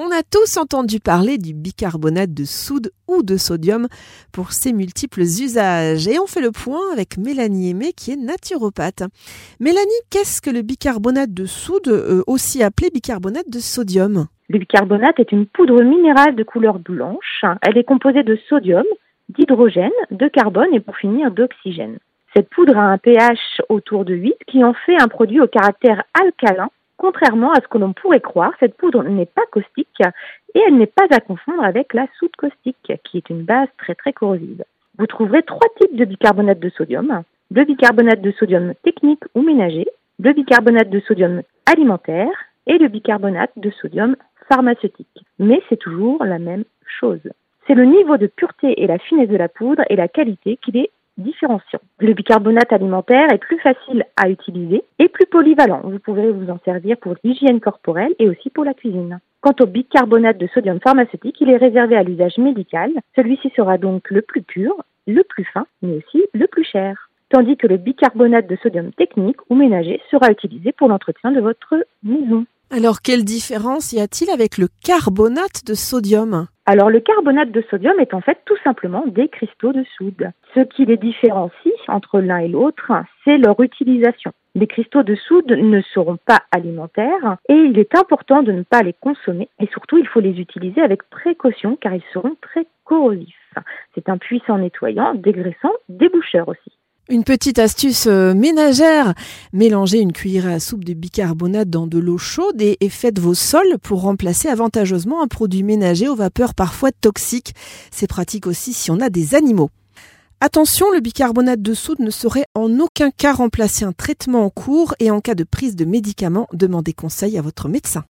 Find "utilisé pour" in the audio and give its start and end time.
70.30-70.88